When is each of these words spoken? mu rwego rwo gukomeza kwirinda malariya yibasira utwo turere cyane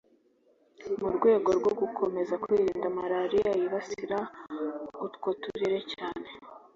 mu 0.99 1.07
rwego 1.15 1.49
rwo 1.59 1.71
gukomeza 1.79 2.33
kwirinda 2.43 2.87
malariya 2.97 3.51
yibasira 3.59 4.19
utwo 5.05 5.29
turere 5.41 5.79
cyane 5.93 6.27